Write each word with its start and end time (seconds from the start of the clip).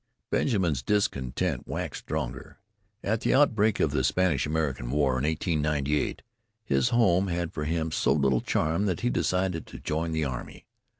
Benjamin's 0.31 0.81
discontent 0.81 1.67
waxed 1.67 2.05
stronger. 2.05 2.57
At 3.03 3.21
the 3.21 3.35
outbreak 3.35 3.79
of 3.79 3.91
the 3.91 4.03
Spanish 4.03 4.47
American 4.47 4.89
War 4.89 5.19
in 5.19 5.25
1898 5.25 6.23
his 6.65 6.89
home 6.89 7.27
had 7.27 7.53
for 7.53 7.65
him 7.65 7.91
so 7.91 8.11
little 8.11 8.41
charm 8.41 8.87
that 8.87 9.01
he 9.01 9.11
decided 9.11 9.67
to 9.67 9.79
join 9.79 10.11
the 10.11 10.25
army. 10.25 10.65